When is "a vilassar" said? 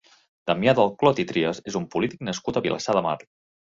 2.63-3.01